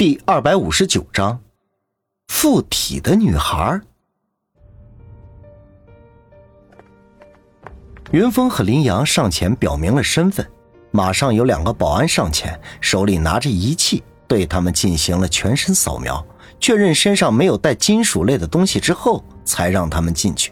[0.00, 1.38] 第二百五十九章，
[2.28, 3.78] 附体的女孩。
[8.10, 10.50] 云峰和林阳上前表明了身份，
[10.90, 16.26] 马上有两个保安上前，手里拿着仪器，对他们进行了全身扫描，
[16.58, 20.50] 确认身上没有带金属类的东西之后，才让他们进去。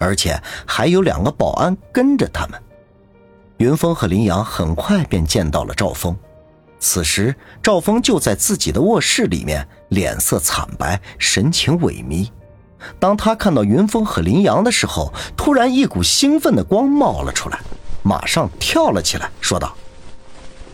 [0.00, 0.36] 而且
[0.66, 2.60] 还有两个保安跟着他们。
[3.58, 6.18] 云峰和林阳很快便见到了赵峰。
[6.84, 12.28] 此时，赵峰就在自己的卧室里面，脸色惨白，神情萎靡。
[13.00, 17.58] 当他看到云峰和林阳的时候，突然一股兴奋的光冒了出来，
[18.02, 19.74] 马上跳了起来，说道：“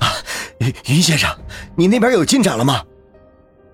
[0.01, 0.11] 啊，
[0.89, 1.31] 云先生，
[1.77, 2.83] 你那边有进展了吗？”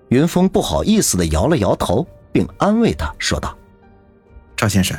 [0.09, 3.57] 云峰不好意思的摇了摇头，并安慰他说道
[4.55, 4.95] ：“赵先生，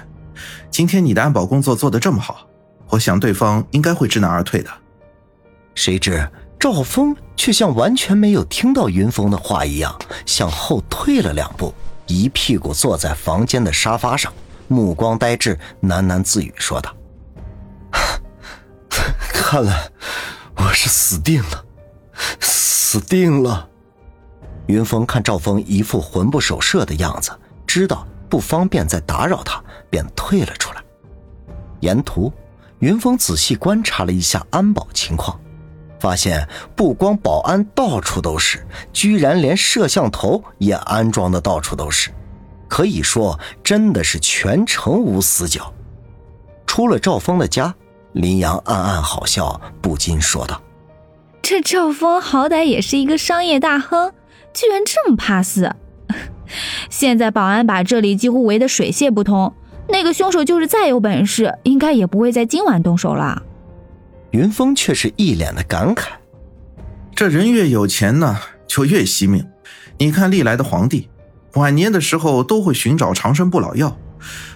[0.73, 2.49] 今天你的安保工作做得这么好，
[2.89, 4.69] 我想对方应该会知难而退的。”
[5.77, 6.29] 谁知。
[6.59, 11.73] 赵峰却像完全没有听到云峰的话一样，向后退了两步，
[12.07, 14.33] 一屁股坐在房间的沙发上，
[14.67, 16.93] 目光呆滞，喃喃自语说道
[19.33, 19.89] ：“看来
[20.57, 21.65] 我是死定了，
[22.41, 23.69] 死定了。”
[24.67, 27.31] 云峰看赵峰一副魂不守舍的样子，
[27.67, 30.83] 知道不方便再打扰他，便退了出来。
[31.81, 32.33] 沿途，
[32.81, 35.41] 云峰仔细观察了一下安保情况。
[36.09, 42.09] 发现不光保安到处都是，居然连摄像头也安装的到处都是，
[42.67, 45.71] 可以说真的是全程无死角。
[46.67, 47.75] 出了赵峰的家，
[48.15, 50.63] 林阳暗暗好笑，不禁说道
[51.43, 54.15] ：“这赵峰好歹也是一个商业大亨，
[54.55, 55.77] 居然这么怕死。
[56.89, 59.53] 现在保安把这里几乎围得水泄不通，
[59.91, 63.43] 那个凶手就是再有本事，应该也不会在今晚动手了。”
[64.31, 66.09] 云峰却是一脸的感慨
[67.17, 69.47] ：“这人越有钱呢，就越惜命。
[69.99, 71.09] 你看历来的皇帝，
[71.55, 73.97] 晚年的时候都会寻找长生不老药，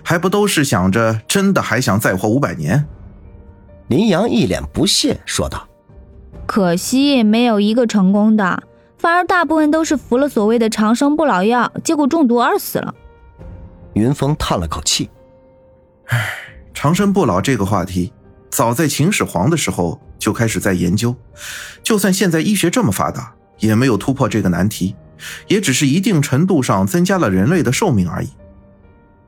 [0.03, 2.87] 还不都是想着真的还想再活五百年？”
[3.89, 5.67] 林阳一脸不屑说道
[6.47, 8.63] ：“可惜没有一个成功的，
[8.99, 12.95] 反而大部分都是服了所谓的长生不老药，结果中毒而死了。”
[13.95, 15.11] 云峰叹了口气
[16.09, 16.29] ：“唉，
[16.73, 18.13] 长生不老这个话题。”
[18.53, 21.17] 早在秦始皇的时候就开始在研究，
[21.83, 24.95] 就算现在医学这么发达，也没有突破这个难题，
[25.49, 28.29] 也只是一定程度上增加了人类的寿命而已。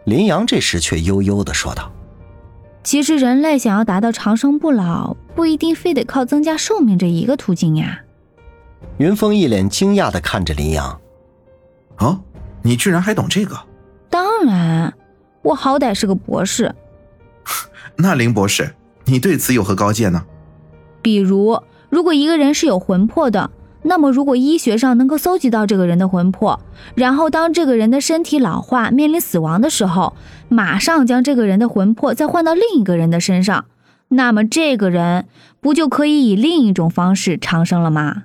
[0.05, 1.91] 林阳这时却悠悠的说道
[2.85, 8.03] ：“其实人类想要达到长生不老，不一定非得靠增加寿命这一个途径呀。”
[8.99, 11.01] 云峰一脸惊讶的看着林阳
[11.97, 12.21] ：“啊，
[12.61, 13.59] 你居然还懂这个？
[14.11, 14.93] 当然，
[15.41, 16.75] 我好歹是个博士。
[17.97, 18.71] 那林博士。”
[19.06, 20.25] 你对此有何高见呢？
[21.03, 23.50] 比如，如果一个人是有魂魄的，
[23.82, 26.59] 那么如果医学上能够搜集到这个人的魂魄，
[26.94, 30.16] 然后当这个人的身体老化面临死亡的时候，
[30.48, 33.66] 马上将这个人的魂魄再换到另一个人的身上，
[34.09, 35.26] 那么这个人
[35.60, 38.25] 不就可以以另一种方式长生了吗？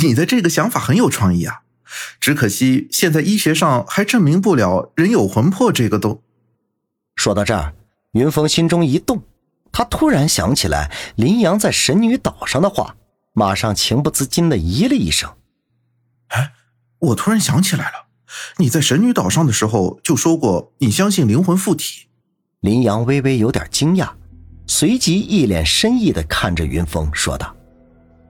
[0.00, 1.62] 你的这个想法很有创意啊，
[2.20, 6.22] 只可惜现在医学上还证明不了人有魂魄这个都。
[7.16, 7.74] 说到这儿，
[8.12, 9.22] 云峰心中一动。
[9.72, 12.96] 他突然想起来林阳在神女岛上的话，
[13.32, 15.30] 马上情不自禁的咦了一声
[16.28, 16.52] ：“哎，
[16.98, 18.06] 我突然想起来了，
[18.58, 22.08] 你在神女岛上的时候就说过你相信灵魂附体。”
[22.60, 24.10] 林阳微微有点惊讶，
[24.66, 27.56] 随即一脸深意的看着云峰说道：“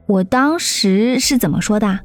[0.07, 1.99] 我当时是怎么说的？”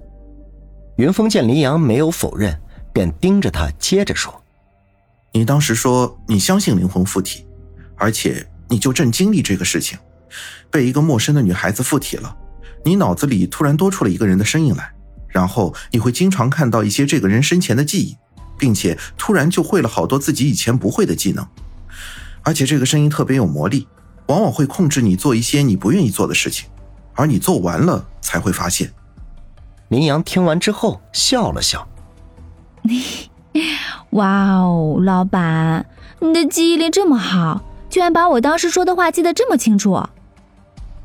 [0.97, 2.59] 云峰见林阳没有否认，
[2.93, 4.43] 便盯着他接着说
[5.33, 7.47] ：“你当时说你相信灵魂附体，
[7.97, 9.99] 而且……”你就正经历这个事情，
[10.71, 12.37] 被一个陌生的女孩子附体了，
[12.85, 14.93] 你脑子里突然多出了一个人的身影来，
[15.29, 18.17] 然后你会经常看到一些这个人生前的记忆，
[18.59, 21.47] 并且突然就会了好多自己以前不会的技能，
[22.43, 23.87] 而且这个声音特别有魔力，
[24.27, 26.69] 往往会控制你做一些你不愿意做的事情，
[27.15, 28.93] 而你做完了才会发现。
[29.89, 31.87] 林阳听完之后笑了笑
[34.11, 35.87] ：“哇哦，老板，
[36.19, 37.63] 你的记忆力这么好。”
[37.97, 39.99] 居然把我当时说的话记得这么清楚，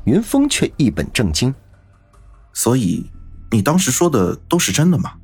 [0.04, 1.54] 云峰却一本正经。
[2.52, 3.10] 所以
[3.50, 5.14] 你当时说的都是真的吗？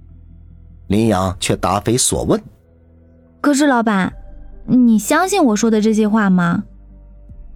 [0.87, 2.43] 林阳却答非所问。
[3.43, 4.11] 可是老板，
[4.65, 6.65] 你相信我说的这些话吗？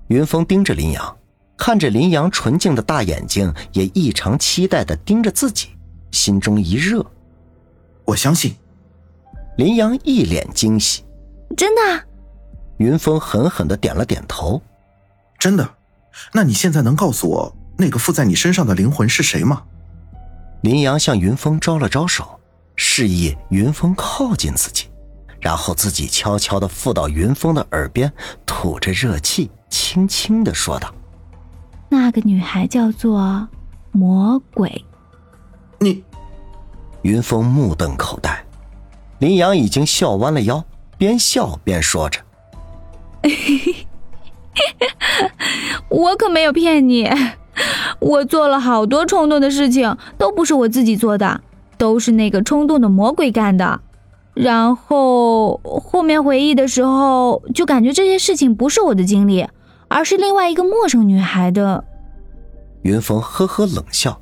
[0.08, 1.16] 云峰盯着林阳，
[1.56, 5.68] 看着林阳纯净的大眼睛，也异常期待的盯着自己，
[6.10, 7.02] 心中一热。
[8.04, 8.54] 我相信。
[9.56, 11.02] 林阳一脸惊喜。
[11.56, 11.80] 真的。
[12.78, 14.60] 云峰狠狠的点了点头，
[15.38, 15.68] 真的？
[16.32, 19.62] 那你现在能告诉我那个附在你身上的灵魂是谁吗？
[20.62, 22.38] 林阳向云峰招了招手，
[22.76, 24.88] 示意云峰靠近自己，
[25.40, 28.12] 然后自己悄悄的附到云峰的耳边，
[28.46, 30.92] 吐着热气，轻轻的说道
[31.88, 33.48] ：“那个女孩叫做
[33.90, 34.84] 魔鬼。”
[35.80, 36.04] 你，
[37.02, 38.44] 云峰目瞪口呆，
[39.18, 40.64] 林阳已经笑弯了腰，
[40.96, 42.20] 边笑边说着。
[45.88, 47.08] 我可没有骗你，
[48.00, 51.40] 我做了好多冲动的事情，都不是我自己做的，
[51.78, 53.80] 都是那个冲动的魔鬼干的。
[54.34, 59.46] 然后后面回忆的时候，就感觉这些事情不是我的经历，
[59.88, 61.84] 而是另外一个陌生女孩的。
[62.82, 64.20] 云峰呵呵冷笑，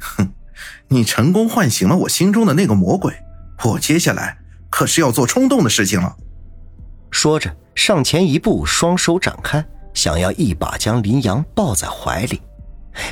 [0.00, 0.32] 哼，
[0.88, 3.12] 你成功唤醒了我心中的那个魔鬼，
[3.64, 4.38] 我接下来
[4.70, 6.16] 可是要做冲动的事情了。
[7.10, 7.54] 说着。
[7.78, 9.64] 上前一步，双手展开，
[9.94, 12.42] 想要一把将林阳抱在怀里。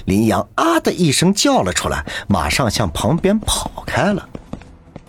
[0.06, 4.28] 林阳啊的一声叫了出来，马上向旁边跑开了。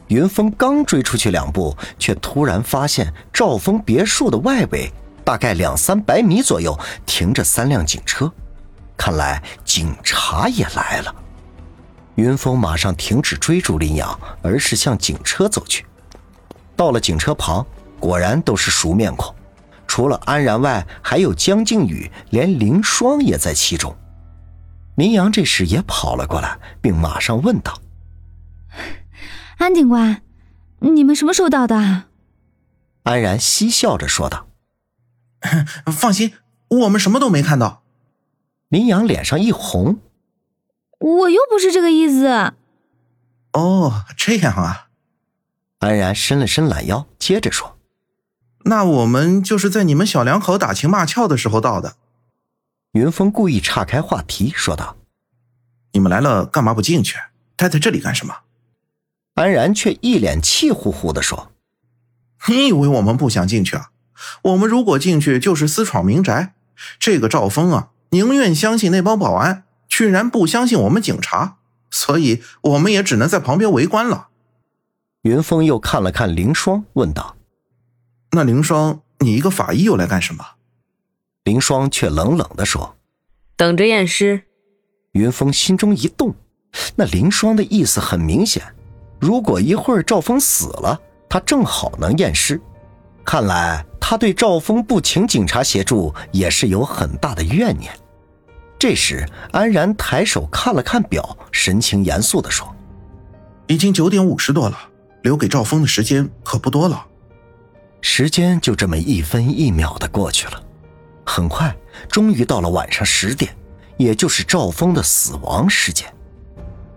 [0.10, 4.92] 云峰刚追出去两步，却突然发现赵峰别墅的外围，
[5.24, 8.32] 大概两三百米左右停着三辆警车，
[8.96, 11.16] 看来警察也来了。
[12.14, 15.84] 云峰马上停止追逐林阳，而是向警车走去。
[16.76, 17.66] 到了警车旁，
[18.00, 19.34] 果然都是熟面孔。
[19.98, 23.98] 除了安然外，还有江靖宇，连凌霜也在其中。
[24.96, 27.82] 林阳这时也跑了过来，并马上问道
[29.58, 30.22] ：“安警官，
[30.82, 32.04] 你们什么时候到的？”
[33.06, 34.48] 安然嬉笑着说道
[35.92, 36.34] ：“放心，
[36.68, 37.82] 我们什么都没看到。”
[38.70, 39.98] 林阳脸上一红
[41.02, 42.54] ：“我又不是这个意思。”
[43.54, 44.90] 哦，这样啊。
[45.80, 47.77] 安然伸了伸懒腰，接着说。
[48.68, 51.96] 那我们就是在你们小两口打情骂俏的时候到的。
[52.92, 54.98] 云峰故意岔开话题说道
[55.94, 57.18] ：“你们来了，干嘛不进去？
[57.56, 58.40] 待在这里干什么？”
[59.36, 61.52] 安然却一脸气呼呼的说
[62.50, 63.92] ：“你以为我们不想进去啊？
[64.42, 66.54] 我们如果进去就是私闯民宅。
[67.00, 71.58] 这个赵峰啊，宁愿相信那帮保安，居然不相信我们警察，
[71.90, 74.28] 所以我们也只能在旁边围观了。”
[75.24, 77.37] 云峰又看了看凌霜，问道。
[78.32, 80.46] 那凌霜，你一个法医又来干什么？
[81.46, 82.98] 凌霜却冷冷的说
[83.56, 84.44] ：“等着验尸。”
[85.14, 86.36] 云峰心中一动，
[86.96, 88.62] 那凌霜的意思很明显，
[89.20, 92.60] 如果一会儿赵峰死了，他正好能验尸。
[93.24, 97.92] 看来他对赵峰不请警察协助也是有很大的怨念。
[98.78, 102.76] 这时，安然抬手看了看表，神情严肃的说
[103.68, 104.78] ：“已经九点五十多了，
[105.24, 107.08] 留给赵峰的时间可不多了。”
[108.02, 110.64] 时间就这么一分一秒的过去了，
[111.26, 111.76] 很快，
[112.10, 113.56] 终于到了晚上十点，
[113.98, 116.08] 也就是赵峰的死亡时间。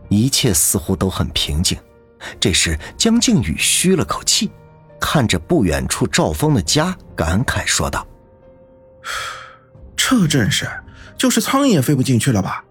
[0.08, 1.79] 一切似乎都很平静。
[2.38, 4.50] 这时，江靖宇吁了口气，
[5.00, 8.06] 看着不远处赵峰的家，感慨说道
[9.97, 10.69] ：“这阵势，
[11.17, 12.64] 就是苍蝇也飞不进去了吧？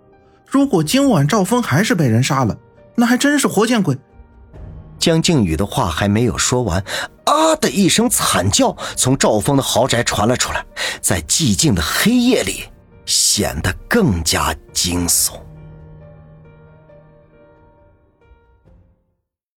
[0.45, 2.57] 如果今晚赵峰还是被人杀了，
[2.95, 3.97] 那还真是活见鬼！”
[5.09, 6.83] 江靖宇的话还没有说完，
[7.23, 10.63] 啊的一声惨叫从赵峰的豪宅传了出来，
[11.01, 12.65] 在寂静的黑夜里
[13.07, 15.31] 显得更加惊悚。